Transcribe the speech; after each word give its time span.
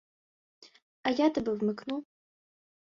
—А 1.07 1.13
я 1.23 1.27
тебе 1.35 1.51
вмикну. 1.59 1.95